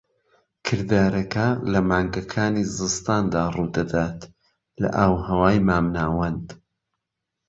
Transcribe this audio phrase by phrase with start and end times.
[0.65, 4.19] کردارەکە لە مانگەکانی زستاندا ڕوودەدات
[4.81, 6.47] لە ئاوهەوای مامناوەند.